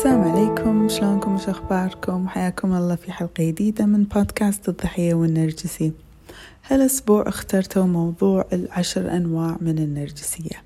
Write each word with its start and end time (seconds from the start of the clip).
السلام 0.00 0.22
عليكم. 0.22 0.88
شلونكم 0.88 1.34
وش 1.34 1.48
أخباركم؟ 1.48 2.28
حياكم 2.28 2.74
الله 2.74 2.94
في 2.94 3.12
حلقة 3.12 3.44
جديدة 3.44 3.86
من 3.86 4.04
بودكاست 4.04 4.68
الضحية 4.68 5.14
والنرجسي 5.14 5.92
هالأسبوع 6.66 7.28
اخترتوا 7.28 7.84
موضوع 7.84 8.44
العشر 8.52 9.16
أنواع 9.16 9.56
من 9.60 9.78
النرجسية. 9.78 10.62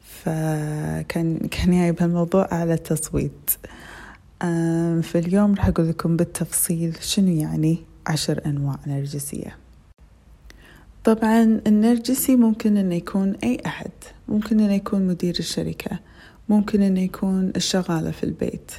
فكان 0.00 1.38
كان 1.38 1.70
جاي 1.70 1.92
بهالموضوع 1.92 2.48
على 2.54 2.76
تصويت. 2.76 3.50
في 5.02 5.14
اليوم 5.14 5.54
راح 5.54 5.66
أقول 5.66 5.88
لكم 5.88 6.16
بالتفصيل 6.16 6.96
شنو 7.00 7.32
يعني 7.32 7.78
عشر 8.06 8.40
أنواع 8.46 8.76
نرجسية. 8.86 9.56
طبعا 11.04 11.60
النرجسي 11.66 12.36
ممكن 12.36 12.76
إنه 12.76 12.94
يكون 12.94 13.34
أي 13.44 13.58
أحد. 13.66 13.90
ممكن 14.28 14.60
إنه 14.60 14.74
يكون 14.74 15.06
مدير 15.06 15.36
الشركة 15.38 15.98
ممكن 16.48 16.82
إنه 16.82 17.00
يكون 17.00 17.52
الشغالة 17.56 18.10
في 18.10 18.24
البيت 18.24 18.70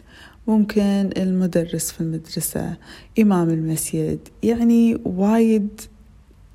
ممكن 0.48 1.10
المدرس 1.18 1.92
في 1.92 2.02
المدرسة 2.02 2.78
إمام 3.20 3.50
المسجد 3.50 4.20
يعني 4.44 5.02
وايد 5.06 5.82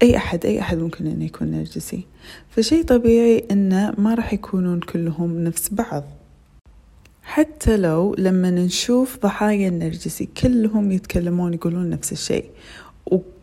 أي 0.03 0.17
أحد 0.17 0.47
أي 0.47 0.61
أحد 0.61 0.79
ممكن 0.79 1.07
أنه 1.07 1.25
يكون 1.25 1.51
نرجسي. 1.51 2.07
فشي 2.49 2.83
طبيعي 2.83 3.45
أنه 3.51 3.95
ما 3.99 4.15
راح 4.15 4.33
يكونون 4.33 4.81
كلهم 4.81 5.45
نفس 5.45 5.69
بعض. 5.73 6.05
حتى 7.23 7.77
لو 7.77 8.15
لما 8.19 8.51
نشوف 8.51 9.19
ضحايا 9.23 9.69
النرجسي 9.69 10.29
كلهم 10.43 10.93
يتكلمون 10.93 11.55
يقولون 11.55 11.91
نفس 11.91 12.13
الشيء. 12.13 12.51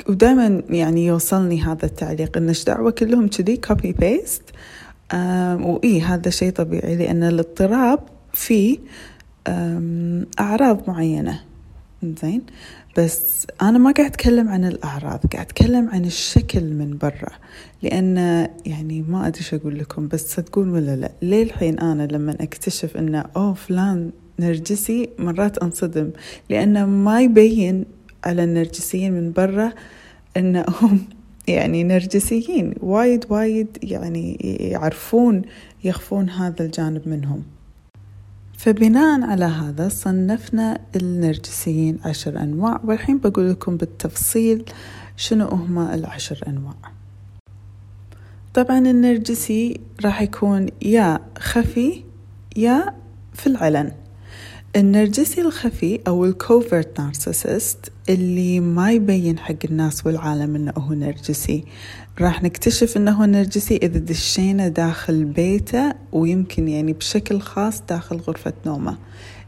ودائما 0.10 0.64
يعني 0.70 1.06
يوصلني 1.06 1.62
هذا 1.62 1.86
التعليق 1.86 2.38
ان 2.38 2.54
دعوة 2.68 2.92
كلهم 2.92 3.28
كذي 3.28 3.58
copy 3.58 3.92
paste 3.92 4.44
وإي 5.14 6.02
هذا 6.02 6.30
شيء 6.30 6.52
طبيعي 6.52 6.96
لأن 6.96 7.24
الاضطراب 7.24 8.00
فيه 8.34 8.78
أعراض 10.40 10.90
معينة. 10.90 11.40
زين 12.22 12.42
بس 12.98 13.48
أنا 13.62 13.78
ما 13.78 13.92
قاعد 13.92 14.10
أتكلم 14.12 14.50
عن 14.50 14.66
الأعراض 14.66 15.20
قاعد 15.34 15.46
أتكلم 15.46 15.90
عن 15.90 16.06
الشكل 16.06 16.64
من 16.64 16.98
برا. 16.98 17.32
لأن 17.84 18.18
يعني 18.66 19.02
ما 19.02 19.28
أدري 19.28 19.44
شو 19.44 19.56
أقول 19.56 19.80
لكم 19.80 20.08
بس 20.08 20.36
صدقون 20.36 20.70
ولا 20.70 20.96
لا؟ 20.96 21.12
ليه 21.22 21.44
الحين 21.44 21.80
أنا 21.80 22.04
لما 22.04 22.36
أكتشف 22.42 22.98
أنه 22.98 23.26
أوه 23.36 23.54
فلان 23.54 24.12
نرجسي 24.40 25.10
مرات 25.20 25.58
أنصدم؟ 25.58 26.12
لأنه 26.50 26.86
ما 26.86 27.22
يبين 27.22 27.86
على 28.24 28.44
النرجسيين 28.44 29.14
من 29.14 29.32
برا 29.32 29.74
أنهم 30.38 31.00
يعني 31.48 31.84
نرجسيين 31.84 32.74
وايد 32.82 33.26
وايد 33.30 33.78
يعني 33.84 34.34
يعرفون 34.60 35.42
يخفون 35.84 36.30
هذا 36.30 36.66
الجانب 36.66 37.08
منهم. 37.08 37.44
فبناء 38.58 39.22
على 39.22 39.46
هذا 39.46 39.90
صنفنا 39.90 40.80
النرجسيين 40.96 42.00
عشر 42.06 42.40
أنواع 42.40 42.82
والحين 42.84 43.18
بقول 43.18 43.52
لكم 43.52 43.78
بالتفصيل 43.78 44.66
شنو 45.18 45.48
هما 45.48 45.96
العشر 45.96 46.44
أنواع. 46.48 46.76
طبعا 48.54 48.78
النرجسي 48.80 49.80
راح 50.06 50.22
يكون 50.22 50.68
يا 50.82 51.20
خفي 51.38 52.04
يا 52.56 52.94
في 53.34 53.48
العلن. 53.48 53.92
النرجسي 54.76 55.42
الخفي 55.42 56.00
أو 56.08 56.26
الكوفرت 56.26 57.00
نارسيسست 57.00 57.92
اللي 58.10 58.60
ما 58.60 58.92
يبين 58.92 59.40
حق 59.40 59.56
الناس 59.66 60.06
والعالم 60.06 60.56
إنه 60.56 60.74
هو 60.78 60.94
نرجسي. 60.94 61.64
راح 62.22 62.44
نكتشف 62.44 62.98
إنه 62.98 63.12
هو 63.12 63.26
نرجسي 63.26 63.78
إذا 63.78 64.00
دشينا 64.00 64.68
داخل 64.68 65.24
بيته 65.24 65.94
ويمكن 66.12 66.68
يعني 66.68 66.94
بشكل 66.94 67.40
خاص 67.40 67.82
داخل 67.90 68.18
غرفة 68.18 68.54
نومه. 68.66 68.98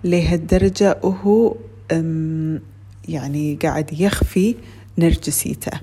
لهالدرجة 0.03 0.97
وهو 1.03 1.55
يعني 3.07 3.59
قاعد 3.63 4.01
يخفي 4.01 4.55
نرجسيته. 4.97 5.79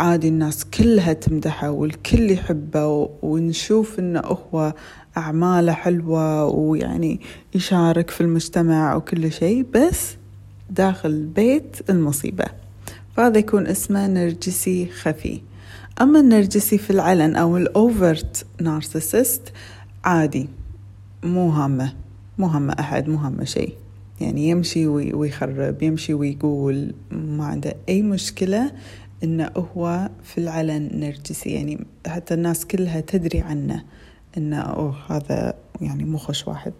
عادي 0.00 0.28
الناس 0.28 0.64
كلها 0.64 1.12
تمدحه 1.12 1.70
والكل 1.70 2.30
يحبه 2.30 3.10
ونشوف 3.22 3.98
إنه 3.98 4.20
هو 4.20 4.74
أعماله 5.16 5.72
حلوة 5.72 6.44
ويعني 6.44 7.20
يشارك 7.54 8.10
في 8.10 8.20
المجتمع 8.20 8.94
وكل 8.96 9.32
شيء 9.32 9.66
بس 9.74 10.16
داخل 10.70 11.10
البيت 11.10 11.90
المصيبة. 11.90 12.44
فهذا 13.16 13.38
يكون 13.38 13.66
اسمه 13.66 14.06
نرجسي 14.06 14.86
خفي. 14.86 15.40
أما 16.00 16.20
النرجسي 16.20 16.78
في 16.78 16.90
العلن 16.90 17.36
أو 17.36 17.56
الأوفرت 17.56 18.46
نارسيسست 18.60 19.52
عادي. 20.04 20.48
مو 21.22 21.50
هامة. 21.50 21.92
مو 22.38 22.46
هامة 22.46 22.76
أحد 22.80 23.08
مو 23.08 23.16
هامة 23.16 23.44
شيء. 23.44 23.74
يعني 24.20 24.48
يمشي 24.48 24.86
ويخرب 24.86 25.82
يمشي 25.82 26.14
ويقول. 26.14 26.94
ما 27.10 27.44
عنده 27.44 27.74
أي 27.88 28.02
مشكلة 28.02 28.72
إنه 29.24 29.50
هو 29.56 30.10
في 30.22 30.38
العلن 30.38 30.90
نرجسي. 30.94 31.50
يعني 31.50 31.86
حتى 32.06 32.34
الناس 32.34 32.66
كلها 32.66 33.00
تدري 33.00 33.40
عنه. 33.40 33.84
إنه 34.36 34.60
أوه 34.60 34.96
هذا 35.10 35.54
يعني 35.80 36.04
مو 36.04 36.18
خوش 36.18 36.48
واحد. 36.48 36.72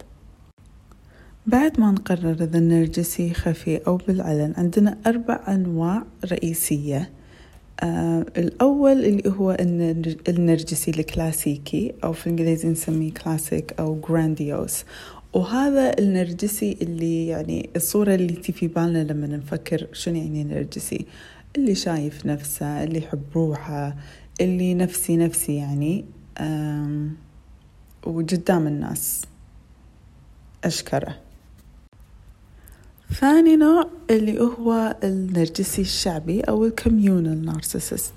بعد 1.47 1.79
ما 1.79 1.91
نقرر 1.91 2.31
إذا 2.43 2.57
النرجسي 2.57 3.33
خفي 3.33 3.77
أو 3.87 3.97
بالعلن 3.97 4.53
عندنا 4.57 4.97
أربع 5.07 5.39
أنواع 5.47 6.03
رئيسية. 6.31 7.09
آه 7.83 8.25
الأول 8.37 9.05
اللي 9.05 9.29
هو 9.29 9.57
النرجسي 10.29 10.91
الكلاسيكي 10.91 11.93
أو 12.03 12.13
في 12.13 12.27
الإنجليزي 12.27 12.69
نسميه 12.69 13.13
كلاسيك 13.13 13.79
أو 13.79 13.99
grandiose 14.09 14.85
وهذا 15.33 15.99
النرجسي 15.99 16.77
اللي 16.81 17.27
يعني 17.27 17.69
الصورة 17.75 18.15
اللي 18.15 18.33
تيي 18.33 18.51
في 18.51 18.67
بالنا 18.67 19.03
لما 19.03 19.27
نفكر 19.27 19.87
شنو 19.93 20.15
يعني 20.15 20.43
نرجسي. 20.43 21.05
اللي 21.57 21.75
شايف 21.75 22.25
نفسه 22.25 22.83
اللي 22.83 22.97
يحب 22.97 23.23
روحه 23.35 23.95
اللي 24.41 24.73
نفسي 24.73 25.17
نفسي 25.17 25.55
يعني. 25.55 26.05
وقدام 28.05 28.67
الناس. 28.67 29.21
أشكره. 30.63 31.15
ثاني 33.19 33.55
نوع 33.55 33.87
اللي 34.09 34.39
هو 34.39 34.95
النرجسي 35.03 35.81
الشعبي 35.81 36.41
أو 36.41 36.65
الكوميونال 36.65 37.45
نارسيسست 37.45 38.13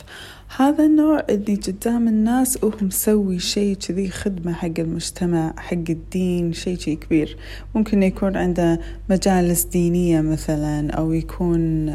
هذا 0.56 0.84
النوع 0.84 1.24
اللي 1.30 1.54
قدام 1.54 2.08
الناس 2.08 2.64
وهو 2.64 2.76
مسوي 2.82 3.38
شيء 3.38 3.76
كذي 3.76 4.08
خدمة 4.10 4.52
حق 4.52 4.78
المجتمع 4.78 5.54
حق 5.56 5.72
الدين 5.72 6.52
شيء 6.52 6.78
شي 6.78 6.96
كبير. 6.96 7.36
ممكن 7.74 8.02
يكون 8.02 8.36
عنده 8.36 8.80
مجالس 9.10 9.64
دينية 9.64 10.20
مثلا 10.20 10.90
أو 10.90 11.12
يكون 11.12 11.88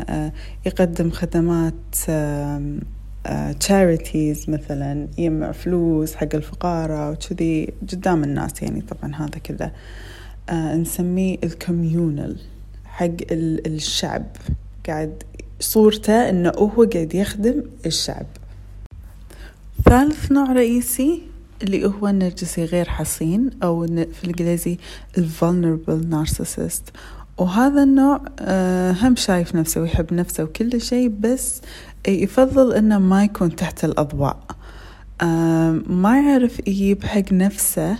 يقدم 0.65 1.11
خدمات 1.11 1.95
charities 3.67 4.49
مثلا 4.49 5.07
يجمع 5.17 5.51
فلوس 5.51 6.15
حق 6.15 6.35
الفقراء 6.35 7.13
وكذي 7.13 7.73
قدام 7.91 8.23
الناس 8.23 8.61
يعني 8.61 8.81
طبعا 8.81 9.15
هذا 9.15 9.39
كذا. 9.43 9.71
نسميه 10.75 11.37
الكوميونال 11.43 12.37
حق 12.85 13.07
الشعب. 13.31 14.25
قاعد 14.87 15.23
صورته 15.59 16.29
إنه 16.29 16.49
هو 16.49 16.83
قاعد 16.93 17.15
يخدم 17.15 17.63
الشعب. 17.85 18.25
ثالث 19.85 20.31
نوع 20.31 20.51
رئيسي 20.51 21.21
اللي 21.63 21.85
هو 21.85 22.07
النرجسي 22.07 22.65
غير 22.65 22.89
حصين 22.89 23.49
أو 23.63 23.87
في 23.87 24.23
الإنجليزي 24.23 24.77
vulnerable 25.17 26.03
narcissist. 26.11 26.83
وهذا 27.37 27.83
النوع 27.83 28.21
هم 29.01 29.15
شايف 29.15 29.55
نفسه 29.55 29.81
ويحب 29.81 30.13
نفسه 30.13 30.43
وكل 30.43 30.81
شيء 30.81 31.07
بس 31.19 31.61
يفضل 32.07 32.73
إنه 32.73 32.99
ما 32.99 33.23
يكون 33.23 33.55
تحت 33.55 33.85
الأضواء. 33.85 34.39
ما 35.87 36.21
يعرف 36.27 36.67
يجيب 36.67 37.03
حق 37.03 37.33
نفسه 37.33 37.97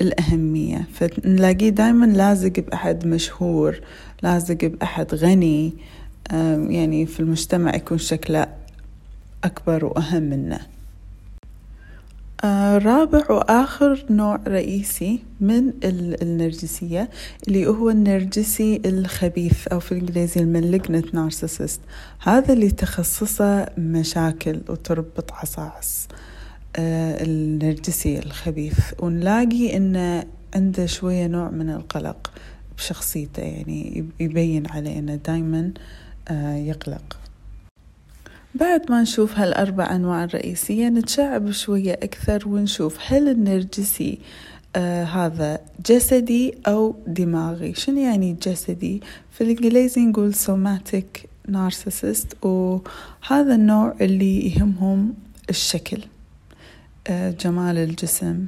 الأهمية. 0.00 0.88
فنلاقيه 0.94 1.68
دايما 1.68 2.06
لازق 2.06 2.52
بأحد 2.60 3.06
مشهور 3.06 3.80
لازق 4.22 4.64
بأحد 4.64 5.14
غني 5.14 5.72
يعني 6.68 7.06
في 7.06 7.20
المجتمع 7.20 7.74
يكون 7.74 7.98
شكله 7.98 8.46
أكبر 9.44 9.84
وأهم 9.84 10.22
منه. 10.22 10.56
آه 10.56 10.75
رابع 12.78 13.30
وآخر 13.30 14.04
نوع 14.10 14.40
رئيسي 14.48 15.22
من 15.40 15.72
النرجسية 16.22 17.10
اللي 17.48 17.66
هو 17.66 17.90
النرجسي 17.90 18.80
الخبيث 18.84 19.68
أو 19.68 19.80
في 19.80 19.92
الإنجليزي 19.92 20.40
الملجنت 20.40 21.14
نارسيسست 21.14 21.80
هذا 22.22 22.52
اللي 22.52 22.70
تخصصه 22.70 23.68
مشاكل 23.78 24.60
وتربط 24.68 25.32
عصاعص 25.32 26.08
آه 26.76 27.24
النرجسي 27.24 28.18
الخبيث. 28.18 28.78
ونلاقي 28.98 29.76
إنه 29.76 30.24
عنده 30.54 30.86
شوية 30.86 31.26
نوع 31.26 31.50
من 31.50 31.70
القلق 31.70 32.32
بشخصيته 32.76 33.42
يعني 33.42 34.04
يبين 34.20 34.66
عليه 34.70 34.98
إنه 34.98 35.14
دايما 35.14 35.72
آه 36.28 36.54
يقلق. 36.54 37.16
بعد 38.56 38.90
ما 38.90 39.02
نشوف 39.02 39.38
هالأربع 39.38 39.96
أنواع 39.96 40.24
الرئيسية 40.24 40.88
نتشعب 40.88 41.50
شوية 41.50 41.92
أكثر 41.92 42.48
ونشوف 42.48 42.98
هل 43.06 43.28
النرجسي 43.28 44.18
آه 44.76 45.04
هذا 45.04 45.60
جسدي 45.86 46.54
أو 46.66 46.96
دماغي. 47.06 47.74
شنو 47.74 47.98
يعني 47.98 48.36
جسدي؟ 48.42 49.02
في 49.30 49.40
الإنجليزي 49.44 50.00
نقول 50.00 50.34
somatic 50.34 51.26
narcissist 51.50 52.44
وهذا 52.46 53.54
النوع 53.54 53.94
اللي 54.00 54.46
يهمهم 54.46 55.14
الشكل 55.50 56.02
آه 57.06 57.30
جمال 57.30 57.78
الجسم 57.78 58.46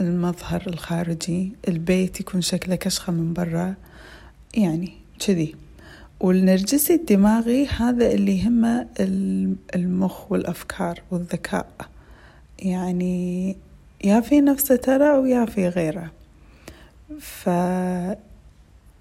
المظهر 0.00 0.62
الخارجي 0.66 1.52
البيت 1.68 2.20
يكون 2.20 2.40
شكله 2.40 2.74
كشخة 2.74 3.12
من 3.12 3.32
برا 3.32 3.74
يعني 4.54 4.92
كذي. 5.26 5.54
والنرجسي 6.22 6.94
الدماغي 6.94 7.66
هذا 7.66 8.12
اللي 8.12 8.38
يهمه 8.38 8.86
المخ 9.74 10.32
والأفكار 10.32 11.02
والذكاء. 11.10 11.66
يعني 12.58 13.56
يا 14.04 14.20
في 14.20 14.40
نفسه 14.40 14.76
ترى 14.76 15.18
ويا 15.18 15.44
في 15.44 15.68
غيره. 15.68 16.10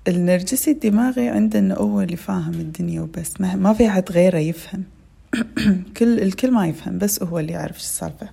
فالنرجسي 0.05 0.71
الدماغي 0.71 1.29
عندنا 1.29 1.75
هو 1.75 2.01
اللي 2.01 2.15
فاهم 2.15 2.53
الدنيا 2.53 3.01
وبس. 3.01 3.41
ما 3.41 3.73
في 3.73 3.89
حد 3.89 4.11
غيره 4.11 4.37
يفهم. 4.37 4.83
كل 5.97 6.19
الكل 6.19 6.51
ما 6.51 6.67
يفهم 6.67 6.97
بس 6.97 7.23
هو 7.23 7.39
اللي 7.39 7.53
يعرف 7.53 7.77
السالفة. 7.77 8.29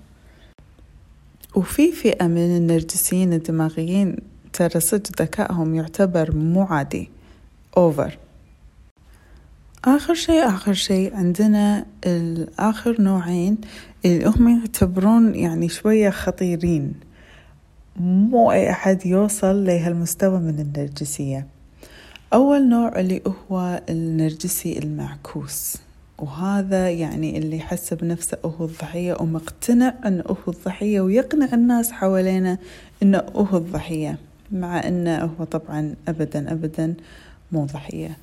وفي 1.55 1.93
فئة 1.93 2.27
من 2.27 2.57
النرجسيين 2.57 3.33
الدماغيين 3.33 4.17
ترى 4.53 4.81
صدق 4.81 5.23
ذكائهم 5.23 5.75
يعتبر 5.75 6.37
مو 6.37 6.63
عادي. 6.63 7.11
أوفر 7.77 8.19
آخر 9.85 10.15
شيء 10.15 10.49
آخر 10.49 10.73
شيء. 10.73 11.17
عندنا 11.17 11.87
الآخر 12.07 13.03
نوعين 13.03 13.59
اللي 14.05 14.27
هم 14.27 14.59
يعتبرون 14.59 15.35
يعني 15.35 15.69
شوية 15.69 16.11
خطيرين. 16.11 16.95
مو 18.01 18.53
أي 18.53 18.71
أحد 18.71 19.07
يوصل 19.07 19.65
لهالمستوى 19.65 20.39
من 20.39 20.59
النرجسية. 20.61 21.47
أول 22.33 22.69
نوع 22.69 23.01
اللي 23.01 23.23
هو 23.27 23.83
النرجسي 23.89 24.79
المعكوس. 24.79 25.77
وهذا 26.19 26.91
يعني 26.91 27.39
اللي 27.39 27.57
يحس 27.57 27.95
بنفسه 27.95 28.39
هو 28.45 28.65
الضحية 28.65 29.17
ومقتنع 29.21 29.95
أنه 30.07 30.25
هو 30.29 30.53
الضحية 30.53 31.01
ويقنع 31.01 31.49
الناس 31.53 31.93
حوالينا 31.93 32.59
أنه 33.03 33.19
هو 33.37 33.57
الضحية 33.57 34.19
مع 34.53 34.89
أنه 34.89 35.19
هو 35.25 35.45
طبعا 35.45 35.95
أبدا 36.09 36.53
أبدا 36.53 36.95
مو 37.53 37.65
ضحية. 37.65 38.17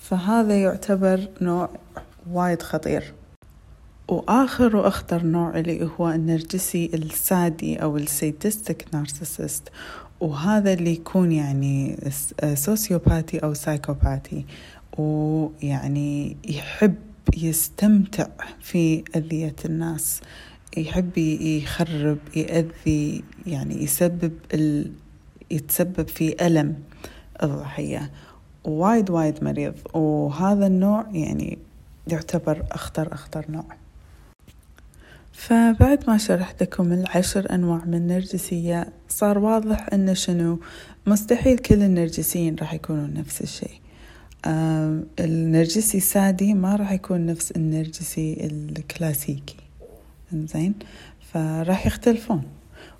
فهذا 0.00 0.62
يعتبر 0.62 1.28
نوع 1.40 1.70
وايد 2.30 2.62
خطير. 2.62 3.14
وآخر 4.08 4.76
وأخطر 4.76 5.24
نوع 5.24 5.58
اللي 5.58 5.88
هو 5.98 6.10
النرجسي 6.10 6.90
السادي 6.94 7.82
أو 7.82 7.96
السيدستك 7.96 8.86
نارسيسست 8.92 9.68
وهذا 10.20 10.72
اللي 10.72 10.92
يكون 10.92 11.32
يعني 11.32 11.96
سوسيوباتي 12.54 13.38
أو 13.38 13.54
سايكوباتي 13.54 14.46
ويعني 14.98 16.36
يحب 16.48 16.94
يستمتع 17.36 18.26
في 18.60 19.04
أذية 19.16 19.56
الناس. 19.64 20.20
يحب 20.76 21.18
يخرب 21.18 22.18
يأذي 22.36 23.24
يعني 23.46 23.84
يسبب 23.84 24.32
ال... 24.54 24.92
يتسبب 25.50 26.08
في 26.08 26.46
ألم 26.46 26.74
الضحية. 27.42 28.10
وايد 28.64 29.10
وايد 29.10 29.44
مريض 29.44 29.74
وهذا 29.94 30.66
النوع 30.66 31.06
يعني 31.12 31.58
يعتبر 32.06 32.64
أخطر 32.72 33.12
أخطر 33.12 33.44
نوع. 33.48 33.64
فبعد 35.32 36.04
ما 36.08 36.18
شرحت 36.18 36.62
لكم 36.62 36.92
العشر 36.92 37.54
أنواع 37.54 37.84
من 37.84 37.94
النرجسية 37.94 38.92
صار 39.08 39.38
واضح 39.38 39.86
أن 39.92 40.14
شنو؟ 40.14 40.58
مستحيل 41.06 41.58
كل 41.58 41.82
النرجسيين 41.82 42.56
راح 42.56 42.74
يكونون 42.74 43.14
نفس 43.14 43.42
الشيء. 43.42 43.80
النرجسي 45.20 45.98
السادي 45.98 46.54
ما 46.54 46.76
راح 46.76 46.92
يكون 46.92 47.26
نفس 47.26 47.50
النرجسي 47.50 48.48
الكلاسيكي. 48.50 49.56
زين 50.32 50.74
فراح 51.32 51.86
يختلفون 51.86 52.42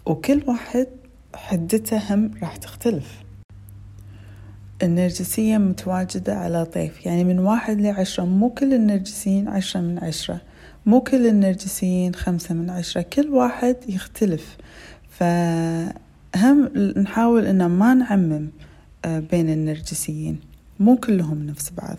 وكل 0.07 0.43
واحد 0.47 0.87
حدته 1.35 2.15
هم 2.15 2.31
راح 2.43 2.57
تختلف. 2.57 3.23
النرجسية 4.83 5.59
متواجدة 5.59 6.37
على 6.37 6.65
طيف. 6.65 7.07
يعني 7.07 7.25
من 7.25 7.39
واحد 7.39 7.81
لعشرة 7.81 8.25
مو 8.25 8.51
كل 8.51 8.75
النرجسيين 8.75 9.49
عشرة 9.49 9.81
من 9.81 9.99
عشرة. 9.99 10.41
مو 10.87 11.01
كل 11.01 11.27
النرجسيين 11.27 12.15
خمسة 12.15 12.55
من 12.55 12.71
عشرة. 12.71 13.03
كل 13.03 13.29
واحد 13.29 13.77
يختلف. 13.89 14.57
فهم 15.11 16.71
نحاول 16.97 17.47
إن 17.47 17.67
ما 17.67 17.95
نعمم 17.95 18.49
آه، 19.05 19.21
بين 19.21 19.51
النرجسيين. 19.51 20.41
مو 20.81 20.97
كلهم 20.97 21.47
نفس 21.47 21.71
بعض. 21.71 21.97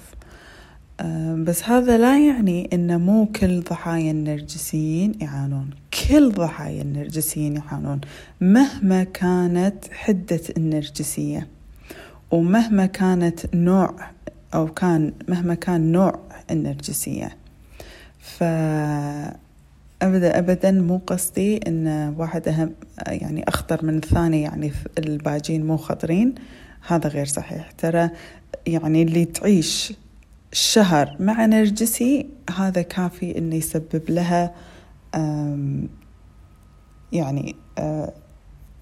آه، 1.00 1.36
بس 1.36 1.64
هذا 1.64 1.98
لا 1.98 2.28
يعني 2.28 2.70
ان 2.74 3.02
مو 3.02 3.26
كل 3.26 3.62
ضحايا 3.62 4.12
النرجسيين 4.12 5.14
يعانون. 5.22 5.70
كل 6.10 6.32
ضحايا 6.32 6.82
النرجسيين 6.82 7.56
يعانون 7.56 8.02
مهما 8.42 9.04
كانت 9.04 9.86
حدة 9.92 10.42
النرجسية. 10.58 11.48
ومهما 12.32 12.86
كانت 12.86 13.56
نوع 13.56 13.96
أو 14.54 14.68
كان 14.68 15.14
مهما 15.28 15.54
كان 15.54 15.92
نوع 15.92 16.20
النرجسية 16.52 17.38
ف 18.20 18.44
أبدا 20.02 20.40
أبدا 20.40 20.72
مو 20.72 21.02
قصدي 21.08 21.58
إن 21.68 22.14
واحد 22.18 22.48
أهم 22.48 22.74
يعني 23.08 23.44
أخطر 23.48 23.86
من 23.86 23.98
الثاني 23.98 24.42
يعني 24.42 24.72
الباجين 24.98 25.66
مو 25.66 25.78
خطرين. 25.78 26.36
هذا 26.88 27.10
غير 27.10 27.26
صحيح. 27.26 27.72
ترى 27.72 28.10
يعني 28.68 29.04
اللي 29.04 29.26
تعيش 29.26 29.94
شهر 30.52 31.16
مع 31.20 31.46
نرجسي 31.46 32.30
هذا 32.58 32.82
كافي 32.82 33.38
إنه 33.38 33.56
يسبب 33.56 34.04
لها 34.10 34.54
يعني 37.12 37.56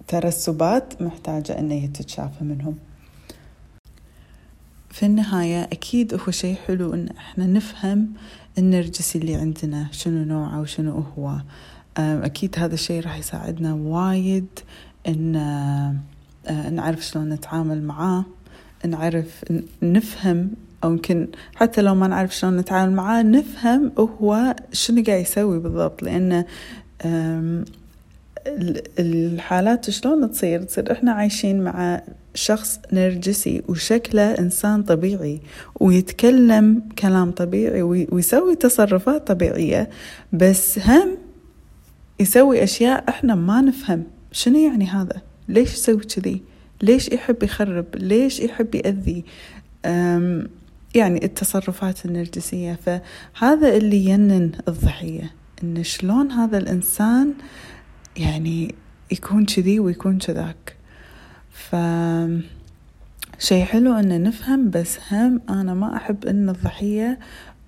ترسبات 0.08 1.02
محتاجة 1.02 1.60
إنه 1.60 1.86
تتشافى 1.86 2.44
منهم. 2.44 2.78
في 5.00 5.06
النهاية 5.06 5.64
أكيد 5.64 6.14
هو 6.14 6.32
شيء 6.32 6.56
حلو 6.68 6.94
إن 6.94 7.08
إحنا 7.18 7.48
نفهم 7.48 8.14
النرجسي 8.58 9.20
اللي 9.20 9.36
عندنا 9.36 9.88
شنو 9.92 10.24
نوعه 10.24 10.62
وشنو 10.62 11.04
هو. 11.18 11.36
أكيد 11.98 12.56
هذا 12.58 12.74
الشيء 12.74 13.04
راح 13.04 13.18
يساعدنا 13.18 13.74
وايد 13.74 14.48
إن 15.08 15.36
آه، 15.36 16.70
نعرف 16.70 17.06
شلون 17.06 17.30
نتعامل 17.30 17.84
معاه 17.84 18.26
نعرف 18.86 19.46
نفهم 19.82 20.52
أو 20.84 20.92
يمكن 20.92 21.28
حتى 21.56 21.82
لو 21.82 21.96
ما 21.96 22.08
نعرف 22.08 22.36
شلون 22.36 22.58
نتعامل 22.58 22.96
معاه 22.96 23.24
نفهم 23.24 23.92
هو 23.98 24.56
شنو 24.74 25.04
قاعد 25.04 25.22
يسوي 25.22 25.60
بالضبط. 25.60 26.04
لأنه 26.04 26.46
الحالات 29.00 29.90
شلون 29.90 30.32
تصير؟ 30.32 30.64
تصير 30.64 30.92
إحنا 30.92 31.12
عايشين 31.12 31.64
مع 31.64 32.02
شخص 32.40 32.80
نرجسي 32.94 33.64
وشكله 33.68 34.32
إنسان 34.40 34.84
طبيعي 34.84 35.42
ويتكلم 35.80 36.82
كلام 37.00 37.32
طبيعي 37.32 37.82
ويسوي 37.82 38.56
تصرفات 38.56 39.28
طبيعية 39.28 39.90
بس 40.34 40.80
هم 40.80 41.18
يسوي 42.20 42.64
أشياء 42.64 43.10
إحنا 43.10 43.36
ما 43.36 43.62
نفهم. 43.62 44.04
شنو 44.32 44.58
يعني 44.58 44.86
هذا؟ 44.86 45.22
ليش 45.48 45.74
يسوي 45.74 46.00
كذي؟ 46.00 46.42
ليش 46.82 47.10
يحب 47.10 47.44
يخرب؟ 47.44 47.86
ليش 47.96 48.40
يحب 48.40 48.76
يأذي؟ 48.76 49.24
يعني 50.96 51.26
التصرفات 51.26 52.06
النرجسية. 52.06 52.80
فهذا 52.86 53.78
اللي 53.78 54.06
ينن 54.06 54.52
الضحية 54.68 55.34
إن 55.64 55.84
شلون 55.84 56.32
هذا 56.32 56.58
الإنسان 56.58 57.34
يعني 58.18 58.76
يكون 59.12 59.46
كذي 59.46 59.80
ويكون 59.80 60.18
كذاك. 60.18 60.79
ف 61.60 61.76
شيء 63.40 63.64
حلو 63.64 63.94
ان 63.94 64.24
نفهم 64.24 64.70
بس 64.70 64.98
هم 65.12 65.42
أنا 65.50 65.74
ما 65.74 65.96
أحب 65.96 66.26
إن 66.26 66.50
الضحية 66.50 67.20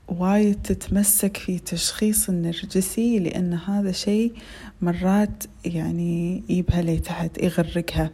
وايد 0.08 0.62
تتمسك 0.64 1.38
في 1.38 1.60
تشخيص 1.60 2.30
النرجسي 2.30 3.20
لأن 3.20 3.54
هذا 3.54 3.92
شيء 3.92 4.34
مرات 4.82 5.44
يعني 5.66 6.44
يجيبها 6.50 6.82
لتحت 6.82 7.44
يغرقها. 7.44 8.12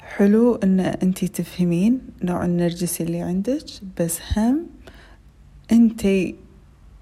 حلو 0.00 0.54
إن 0.54 0.80
انتي 0.80 1.28
تفهمين 1.28 2.00
نوع 2.22 2.44
النرجسي 2.44 3.02
اللي 3.02 3.20
عندك 3.20 3.64
بس 4.00 4.18
هم 4.36 4.66
انتي 5.72 6.34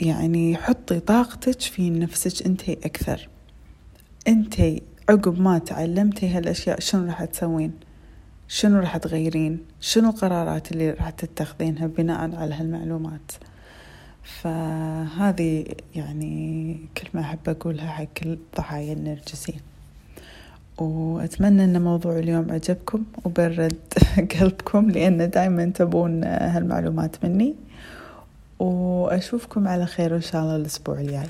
يعني 0.00 0.56
حطي 0.56 1.00
طاقتك 1.00 1.60
في 1.60 1.90
نفسك 1.90 2.46
انتي 2.46 2.72
أكثر. 2.72 3.28
انتي 4.28 4.82
عقب 5.08 5.40
ما 5.40 5.58
تعلمتي 5.58 6.28
هالأشياء 6.28 6.80
شنو 6.80 7.06
راح 7.06 7.24
تسوين؟ 7.24 7.72
شنو 8.48 8.78
راح 8.78 8.96
تغيرين؟ 8.96 9.58
شنو 9.80 10.10
القرارات 10.10 10.72
اللي 10.72 10.90
راح 10.90 11.10
تتخذينها 11.10 11.86
بناء 11.86 12.36
على 12.36 12.54
هالمعلومات؟ 12.54 13.32
فهذه 14.22 15.64
يعني 15.94 16.76
كلمة 16.96 17.26
أحب 17.26 17.38
أقولها 17.48 17.86
حق 17.86 18.06
الضحايا 18.26 18.92
النرجسي 18.92 19.54
وأتمنى 20.78 21.64
أن 21.64 21.82
موضوع 21.82 22.18
اليوم 22.18 22.52
عجبكم 22.52 23.04
وبرد 23.24 23.76
قلبكم 24.40 24.90
لأن 24.90 25.30
دايما 25.30 25.64
تبون 25.64 26.24
هالمعلومات 26.24 27.24
مني. 27.24 27.54
وأشوفكم 28.58 29.68
على 29.68 29.86
خير 29.86 30.16
إن 30.16 30.20
شاء 30.20 30.42
الله 30.42 30.56
الأسبوع 30.56 31.00
الجاي. 31.00 31.26